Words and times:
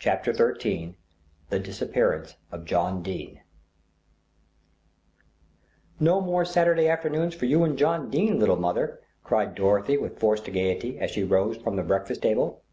CHAPTER 0.00 0.34
XIII 0.34 0.98
THE 1.50 1.60
DISAPPEARANCE 1.60 2.34
OF 2.50 2.64
JOHN 2.64 3.00
DENE 3.04 3.42
"No 6.00 6.20
more 6.20 6.44
Saturday 6.44 6.88
afternoons 6.88 7.36
for 7.36 7.44
you 7.46 7.62
and 7.62 7.78
John 7.78 8.10
Dene, 8.10 8.40
little 8.40 8.56
mother," 8.58 8.98
cried 9.22 9.54
Dorothy 9.54 9.96
with 9.96 10.18
forced 10.18 10.46
gaiety 10.46 10.98
as 10.98 11.12
she 11.12 11.22
rose 11.22 11.58
from 11.58 11.76
the 11.76 11.84
breakfast 11.84 12.22
table. 12.22 12.64